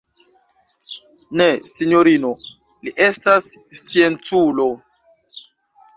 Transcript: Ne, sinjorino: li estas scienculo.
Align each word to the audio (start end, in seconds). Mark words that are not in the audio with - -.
Ne, 1.41 1.47
sinjorino: 1.71 2.33
li 2.87 2.95
estas 3.09 3.49
scienculo. 3.81 4.71